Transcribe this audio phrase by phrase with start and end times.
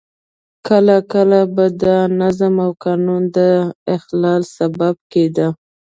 [0.67, 1.85] کله کله به د
[2.19, 3.37] نظم او قانون د
[3.95, 5.47] اخلال سبب کېده.